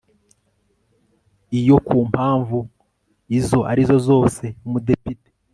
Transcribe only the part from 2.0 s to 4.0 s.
mpamvu izo ari zo